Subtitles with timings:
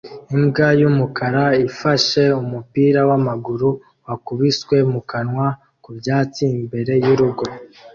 [0.35, 3.69] Imbwa y'umukara ifashe umupira w'amaguru
[4.07, 5.47] wakubiswe mu kanwa
[5.83, 7.43] ku byatsi imbere y'urugo